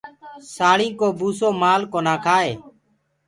ساݪينٚ 0.55 0.97
ڪو 0.99 1.07
بوُسو 1.19 1.49
مآل 1.61 1.81
ڪونآ 1.91 2.15
کآئي۔ 2.25 2.51